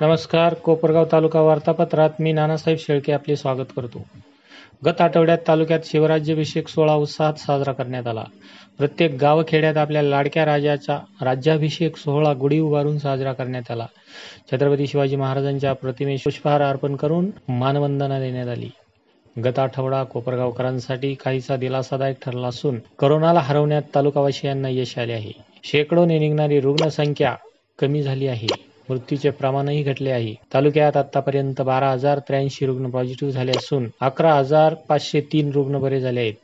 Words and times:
नमस्कार 0.00 0.54
कोपरगाव 0.54 1.04
तालुका 1.12 1.40
वार्तापत्रात 1.40 2.10
मी 2.20 2.32
नानासाहेब 2.32 2.78
शेळके 2.78 3.12
आपले 3.12 3.36
स्वागत 3.36 3.64
करतो. 3.76 4.06
गत 4.84 5.00
आठवड्यात 5.00 5.38
तालुक्यात 5.48 5.80
शिवराज्याभिषेक 5.84 6.68
सोहळा 6.68 6.94
उत्साहात 6.94 7.34
साजरा 7.34 7.72
करण्यात 7.72 8.06
आला. 8.06 8.24
प्रत्येक 8.78 9.16
गावखेड्यात 9.20 9.76
आपल्या 9.76 10.02
लाडक्या 10.02 10.44
राजाचा 10.44 10.98
राज्याभिषेक 11.22 11.96
सोहळा 11.96 12.32
गुढी 12.40 12.60
उभारून 12.60 12.98
साजरा 12.98 13.32
करण्यात 13.32 13.70
आला. 13.70 13.86
छत्रपती 14.52 14.86
शिवाजी 14.86 15.16
महाराजांच्या 15.16 15.72
प्रतिमेस 15.72 16.22
पुष्पहार 16.22 16.62
अर्पण 16.62 16.96
करून 16.96 17.30
मानवंदना 17.48 18.20
देण्यात 18.20 18.48
आली. 18.48 18.70
गत 19.44 19.58
आठवडा 19.58 20.04
कोपरगावकरांसाठी 20.04 21.14
काहीसा 21.14 21.56
दिलासादायक 21.56 22.16
ठरला 22.24 22.48
असून 22.48 22.78
करोनाला 22.98 23.40
हरवण्यात 23.40 23.82
तालुकावासियांना 23.94 24.68
यश 24.68 24.98
आले 24.98 25.12
आहे. 25.12 25.32
शेकडोने 25.64 26.18
निघणारी 26.18 26.60
रुग्णसंख्या 26.60 27.34
कमी 27.78 28.02
झाली 28.02 28.26
आहे. 28.26 28.65
मृत्यूचे 28.90 29.30
प्रमाणही 29.30 29.82
घटले 29.82 30.10
आहे. 30.10 30.34
तालुक्यात 30.54 30.96
आतापर्यंत 30.96 31.60
बारा 31.62 31.90
हजार 31.90 32.18
त्र्याऐंशी 32.18 32.66
रुग्ण 32.66 32.90
पॉझिटिव्ह 32.90 33.32
झाले 33.32 33.52
असून 33.52 33.88
अकरा 34.00 34.34
हजार 34.34 34.74
पाचशे 34.88 35.20
तीन 35.20 35.50
रुग्ण 35.52 35.78
बरे 35.78 36.00
झाले 36.00 36.20
आहेत. 36.20 36.34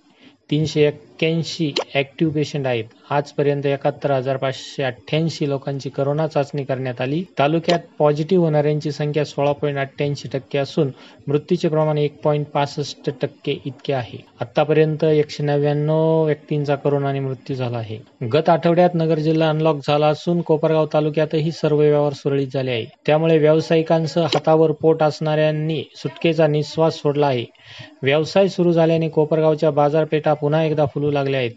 तीनशे 0.51 0.87
एक 0.87 1.01
एक्क्याऐंशी 1.13 1.73
ऍक्टिव्ह 1.97 2.33
पेशंट 2.33 2.67
आहेत. 2.67 2.85
आजपर्यंत 3.11 3.67
एकाहत्तर 3.67 4.11
हजार 4.11 4.37
पाचशे 4.37 4.83
अठ्ठ्याऐंशी 4.83 5.49
लोकांची 5.49 5.91
करोना 5.91 6.27
चाचणी 6.27 6.65
करण्यात 6.65 7.01
आली. 7.01 7.23
तालुक्यात 7.39 7.81
पॉझिटिव्ह 7.99 8.45
होणाऱ्यांची 8.45 8.93
संख्या 8.93 9.25
सोळा 9.25 9.53
पॉईंट 9.53 9.79
अठ्ठ्याऐंशी 9.79 10.29
टक्के 10.33 10.59
असून 10.59 10.91
मृत्यूचे 11.27 11.69
प्रमाण 11.69 11.99
एक 11.99 12.21
पॉईंट 12.23 12.47
पासष्ट 12.47 13.11
टक्के 13.23 13.57
इतके 13.67 13.93
आहे. 13.93 14.19
आतापर्यंत 14.41 15.05
एकशे 15.05 15.43
नव्याण्णव 15.43 16.25
व्यक्तींचा 16.25 16.75
करोनाने 16.77 17.21
मृत्यू 17.21 17.57
झाला 17.57 17.79
आहे. 17.79 17.99
गत 18.33 18.49
आठवड्यात 18.49 18.95
नगर 18.95 19.19
जिल्हा 19.19 19.49
अनलॉक 19.49 19.81
झाला 19.89 20.07
असून 20.07 20.41
कोपरगाव 20.41 20.87
तालुक्यातही 20.95 21.53
सर्व 21.53 21.79
व्यवहार 21.79 22.13
सुरळीत 22.13 22.49
झाले 22.55 22.71
आहे 22.71 22.85
त्यामुळे 23.07 23.39
व्यावसायिकांसह 23.39 24.25
हातावर 24.25 24.73
पोट 24.73 25.03
असणाऱ्यांनी 25.03 25.83
सुटकेचा 25.97 26.47
निश्वास 26.47 27.01
सोडला 27.01 27.27
आहे. 27.27 27.45
व्यवसाय 28.03 28.49
सुरू 28.49 28.73
झाल्याने 28.73 29.09
कोपरगावच्या 29.09 29.71
बाजारपेठा 29.71 30.33
पुन्हा 30.35 30.63
एकदा 30.65 30.85
फुल 30.87 31.02
लागल्या 31.11 31.41
आहेत. 31.41 31.51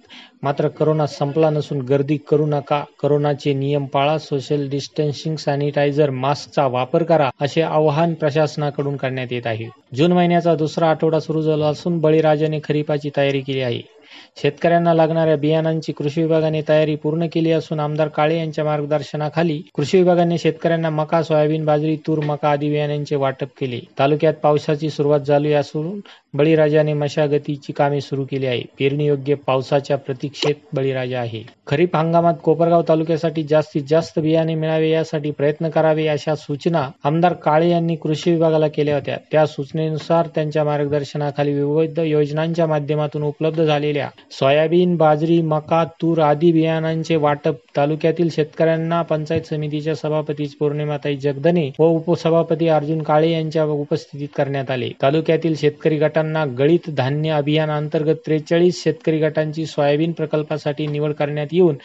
मात्र 0.44 0.68
करोना 0.68 1.08
संपला 1.08 1.50
नसून 1.50 1.82
गर्दी 1.82 2.18
करू 2.18 2.46
नका. 2.46 2.84
करोनाचे 3.02 3.54
नियम 3.54 3.86
पाळा 3.86 4.18
सोशल 4.18 4.70
डिस्टन्सिंग 4.70 5.36
सॅनिटायझर 5.36 6.10
मास्कचा 6.10 6.68
वापर 6.68 7.04
करा 7.04 7.30
असे 7.42 7.62
आवाहन 7.62 8.14
प्रशासनाकडून 8.14 8.96
करण्यात 8.96 9.28
येत 9.32 9.48
आहे. 9.48 9.70
जून 9.96 10.12
महिन्याचा 10.12 10.56
दुसरा 10.56 10.90
आठवडा 10.90 11.20
सुरू 11.20 11.42
झाला 11.42 11.68
असून 11.68 12.00
बळीराजाने 12.00 12.60
खरीपाची 12.64 13.10
तयारी 13.18 13.42
केली 13.42 13.62
आहे. 13.62 13.95
शेतकऱ्यांना 14.42 14.94
लागणाऱ्या 14.94 15.36
बियाणांची 15.36 15.92
कृषी 15.92 16.22
विभागाने 16.22 16.62
तयारी 16.70 16.96
पूर्ण 16.96 17.28
केली 17.34 17.52
असून 17.52 17.80
आमदार 17.80 18.08
काळे 18.08 18.38
यांच्या 18.38 18.66
मार्गदर्शनाखाली 18.66 19.62
कृषी 19.76 19.98
विभागाने 19.98 20.38
शेतकऱ्यांना 20.38 20.90
मका 20.90 21.22
सोयाबीन 21.24 21.66
बाजरी 21.66 21.96
तूर 22.08 22.20
मका 22.26 22.50
आदी 22.50 22.70
बियाण्यांचे 22.70 23.16
वाटप 23.16 23.50
केले. 23.60 23.80
तालुक्यात 24.00 24.34
पावसाची 24.34 24.90
सुरुवात 24.90 25.20
झाली 25.20 25.54
असून 25.54 26.00
बळीराजाने 26.34 26.94
मशागतीची 26.94 27.74
कामे 27.74 28.00
सुरू 28.02 28.24
केली 28.24 28.46
आहे 28.46 28.62
पेरणी 28.80 29.06
योग्य 29.06 29.36
पावसाच्या 29.48 29.98
प्रतीक्षेत 29.98 30.56
बळीराजा 30.74 31.20
आहे. 31.20 31.44
खरीप 31.68 31.96
हंगामात 31.96 32.34
कोपरगाव 32.44 32.82
तालुक्यासाठी 32.90 33.44
जास्तीत 33.44 33.84
जास्त 33.90 34.20
बियाणे 34.20 34.56
मिळावे 34.56 34.90
यासाठी 34.90 35.32
प्रयत्न 35.32 35.70
करावे 35.70 36.08
अशा 36.08 36.36
सूचना 36.36 36.88
आमदार 37.04 37.34
काळे 37.44 37.70
यांनी 37.70 37.96
कृषी 37.96 38.32
विभागाला 38.32 38.68
केल्या 38.68 38.96
होत्या. 38.96 39.18
त्या 39.32 39.46
सूचनेनुसार 39.46 40.28
त्यांच्या 40.36 40.64
मार्गदर्शनाखाली 40.64 41.54
विविध 41.54 42.00
योजनांच्या 42.00 42.68
माध्यमातून 42.68 43.24
उपलब्ध 43.24 43.64
झालेल्या 43.64 44.05
सोयाबीन 44.32 44.96
बाजरी 44.96 45.42
मका 45.44 45.84
तूर 46.02 46.20
आदी 46.20 46.52
बियाणांचे 46.52 47.16
वाटप 47.16 47.56
तालुक्यातील 47.78 48.30
शेतकऱ्यांना 48.30 49.02
पंचायत 49.02 49.48
समितीच्या 49.50 49.96
सभापती 49.96 50.46
पौर्णिमाताई 50.60 51.16
जगदने 51.18 51.70
व 51.80 51.88
उपसभापती 51.88 52.68
अर्जुन 52.68 53.02
काळे 53.04 53.32
यांच्या 53.32 53.64
उपस्थितीत 53.66 54.28
करण्यात 54.38 54.72
आले. 54.72 54.90
तालुक्यातील 55.02 55.56
शेतकरी 55.56 55.98
गटांना 55.98 56.46
गळीत 56.58 56.90
धान्य 56.98 57.32
अभियान 57.32 57.70
अंतर्गत 57.72 58.16
त्रेचाळीस 58.26 58.84
शेतकरी 58.84 59.20
गटांची 59.20 59.66
सोयाबीन 59.66 60.12
प्रकल्पासाठी 60.12 60.88
निवड 60.88 61.14
करण्यात 61.14 61.48
येऊन 61.52 61.76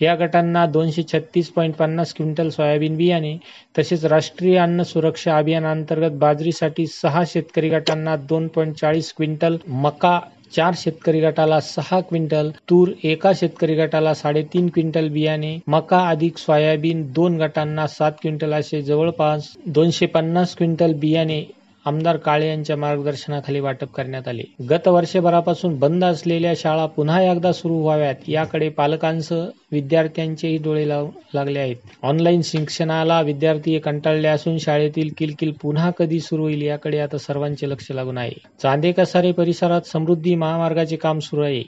या 0.00 0.14
गटांना 0.14 0.64
दोनशे 0.66 1.02
छत्तीस 1.02 1.48
पॉईंट 1.48 1.74
पन्नास 1.74 2.12
क्विंटल 2.14 2.48
सोयाबीन 2.48 2.96
बियाणे 2.96 3.36
तसेच 3.78 4.04
राष्ट्रीय 4.04 4.56
अन्न 4.58 4.82
सुरक्षा 4.82 5.36
अभियान 5.38 5.64
अंतर्गत 5.66 6.16
बाजरीसाठी 6.18 6.86
सहा 6.86 7.22
शेतकरी 7.26 7.68
गटांना 7.68 8.16
दोन 8.28 8.46
पॉईंट 8.48 8.74
चाळीस 8.74 9.12
क्विंटल 9.16 9.56
मका 9.66 10.18
चार 10.52 10.74
शेतकरी 10.76 11.20
गटाला 11.20 11.58
सहा 11.60 12.00
क्विंटल 12.00 12.50
तूर 12.68 12.92
एका 13.04 13.32
शेतकरी 13.34 13.74
गटाला 13.74 14.14
साडेतीन 14.14 14.68
क्विंटल 14.68 15.08
बियाणे 15.08 15.58
मका 15.66 15.98
अधिक 16.08 16.38
सोयाबीन 16.38 17.02
दोन 17.12 17.36
गटांना 17.40 17.86
सात 17.86 18.12
क्विंटल 18.22 18.52
असे 18.52 18.82
जवळपास 18.82 19.50
दोनशे 19.66 20.06
पन्नास 20.06 20.56
क्विंटल 20.56 20.92
बियाणे 20.92 21.42
आमदार 21.86 22.16
काळे 22.16 22.48
यांच्या 22.48 22.76
मार्गदर्शनाखाली 22.76 23.60
वाटप 23.60 23.92
करण्यात 23.94 24.26
आले. 24.28 24.42
गत 24.70 24.88
वर्षभरापासून 24.88 25.78
बंद 25.78 26.04
असलेल्या 26.04 26.52
शाळा 26.56 26.84
पुन्हा 26.86 27.20
एकदा 27.22 27.52
सुरू 27.52 27.78
व्हाव्यात 27.82 28.28
याकडे 28.28 28.68
पालकांसह 28.68 29.44
विद्यार्थ्यांचेही 29.72 30.56
डोळे 30.56 30.86
लागले 30.88 31.58
आहेत. 31.58 31.76
ऑनलाईन 32.02 32.40
शिक्षणाला 32.44 33.20
विद्यार्थी 33.20 33.78
कंटाळले 33.78 34.28
असून 34.28 34.58
शाळेतील 34.58 35.10
किलकिल 35.18 35.52
पुन्हा 35.62 35.90
कधी 35.90 36.18
सुरू 36.20 36.42
होईल 36.42 36.62
याकडे 36.62 36.98
आता 36.98 37.18
सर्वांचे 37.18 37.68
लक्ष 37.70 37.90
लागून 37.90 38.18
आहे. 38.18 38.34
चांदे 38.62 38.92
कसारे 38.92 39.32
परिसरात 39.32 39.86
समृद्धी 39.86 40.34
महामार्गाचे 40.34 40.96
काम 40.96 41.18
सुरू 41.18 41.42
आहे. 41.42 41.62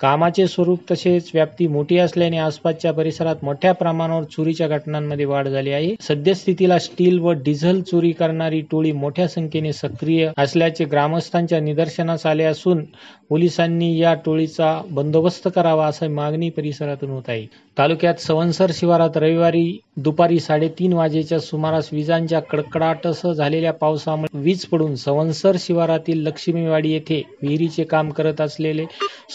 कामाचे 0.00 0.46
स्वरूप 0.46 0.90
तसेच 0.90 1.30
व्याप्ती 1.34 1.66
मोठी 1.66 1.98
असल्याने 1.98 2.38
आसपासच्या 2.38 2.92
परिसरात 2.92 3.44
मोठ्या 3.44 3.72
प्रमाणावर 3.72 4.24
चोरीच्या 4.24 4.68
घटनांमध्ये 4.68 5.24
वाढ 5.24 5.48
झाली 5.48 5.72
आहे. 5.72 5.94
सद्यस्थितीला 6.00 6.78
स्टील 6.78 7.18
व 7.18 7.32
डिझेल 7.44 7.82
चोरी 7.82 8.12
करणारी 8.12 8.60
टोळी 8.60 8.92
मोठ्या 8.92 9.28
संख्येने 9.28 9.48
संख्येने 9.50 9.72
सक्रिय 9.72 10.28
असल्याचे 10.38 10.84
ग्रामस्थांच्या 10.84 11.58
निदर्शनास 11.60 12.26
आले 12.26 12.44
असून 12.44 12.84
पोलिसांनी 13.30 13.96
या 13.98 14.12
टोळीचा 14.24 14.70
बंदोबस्त 14.90 15.48
करावा 15.54 15.86
अशी 15.86 16.08
मागणी 16.08 16.50
परिसरातून 16.50 17.10
होत 17.10 17.28
आहे. 17.28 17.46
तालुक्यात 17.76 18.20
सवंसर 18.20 18.70
शिवारात 18.74 19.16
रविवारी 19.16 19.78
दुपारी 19.98 20.38
साडेतीन 20.40 20.92
वाजेच्या 20.92 21.38
सुमारास 21.40 21.88
विजांच्या 21.92 22.40
कडकडाटसह 22.42 23.32
झालेल्या 23.32 23.72
पावसामुळे 23.72 24.38
वीज 24.40 24.64
पडून 24.66 24.94
सवंसर 24.96 25.56
शिवारातील 25.60 26.22
लक्ष्मीवाडी 26.26 26.92
येथे 26.92 27.22
विहिरीचे 27.42 27.84
काम 27.84 28.10
करत 28.10 28.40
असलेले 28.40 28.84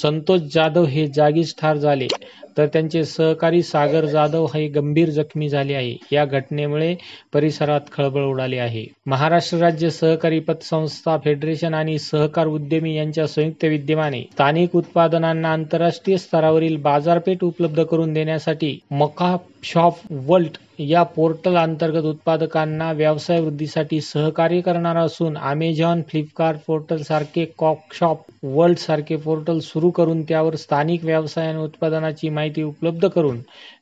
संतोष 0.01 0.41
जाधव 0.53 0.85
हे 0.85 1.07
जागीच 1.07 1.55
ठार 1.57 1.77
झाले. 1.77 2.07
तर 2.57 2.65
त्यांचे 2.65 3.03
सहकारी 3.03 3.61
सागर 3.63 4.05
जाधव 4.05 4.45
हे 4.45 4.67
गंभीर 4.67 5.09
जखमी 5.09 5.49
झाले 5.49 5.73
आहे. 5.73 5.95
या 6.11 6.25
घटनेमुळे 6.25 6.93
परिसरात 7.33 7.91
खळबळ 7.91 8.23
उडाली 8.23 8.57
आहे. 8.57 8.85
महाराष्ट्र 9.05 9.57
राज्य 9.57 9.89
सहकारी 9.89 10.39
पतसंस्था 10.39 11.17
फेडरेशन 11.17 11.73
आणि 11.73 11.97
सहकार 11.99 12.47
उद्यमी 12.47 12.95
यांच्या 12.95 13.27
संयुक्त 13.27 13.65
विद्यमाने 13.65 14.21
स्थानिक 14.31 14.75
उत्पादनांना 14.75 15.51
आंतरराष्ट्रीय 15.53 16.17
स्तरावरील 16.17 16.75
बाजारपेठ 16.81 17.43
उपलब्ध 17.43 17.83
करून 17.83 18.13
देण्यासाठी 18.13 18.77
मका 18.91 19.35
शॉप 19.65 19.97
वर्ल्ड 20.27 20.57
या 20.79 21.01
पोर्टल 21.05 21.55
अंतर्गत 21.57 22.05
उत्पादकांना 22.05 22.91
व्यवसाय 22.91 23.39
वृद्धीसाठी 23.41 23.99
सहकार्य 24.01 24.59
करणार 24.61 24.97
असून 24.97 25.37
अमेझॉन 25.37 26.01
फ्लिपकार्ट 26.09 26.59
पोर्टल 26.67 27.01
सारखे 27.03 27.45
कॉक 27.57 27.93
शॉप 27.99 28.21
वर्ल्ड 28.43 28.77
सारखे 28.77 29.15
पोर्टल 29.15 29.59
सुरू 29.59 29.89
करून 29.89 30.21
त्यावर 30.23 30.55
स्थानिक 30.55 31.05
व्यवसाय 31.05 31.47
आणि 31.47 31.63
उत्पादनाची 31.63 32.29
माहिती 32.29 32.63
उपलब्ध 32.63 33.07
करून 33.07 33.39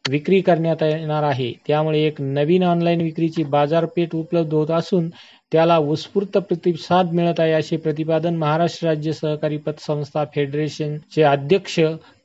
विक्री 0.09 0.41
करण्यात 0.41 0.83
येणार 0.83 1.23
आहे. 1.23 1.51
त्यामुळे 1.67 2.05
एक 2.07 2.21
नवीन 2.21 2.63
ऑनलाईन 2.63 3.01
विक्रीची 3.01 3.43
बाजारपेठ 3.43 4.15
उपलब्ध 4.15 4.53
होत 4.53 4.71
असून 4.71 5.09
त्याला 5.51 5.77
उत्स्फूर्त 5.77 6.37
प्रतिसाद 6.39 7.13
मिळत 7.13 7.39
आहे 7.39 7.51
असे 7.53 7.77
प्रतिपादन 7.77 8.35
महाराष्ट्र 8.37 8.87
राज्य 8.87 9.11
सहकारी 9.13 9.57
पतसंस्था 9.65 10.23
फेडरेशनचे 10.35 11.23
अध्यक्ष 11.23 11.79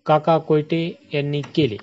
काका 0.06 0.38
कोयटे 0.38 0.90
यांनी 1.14 1.40
केले. 1.54 1.76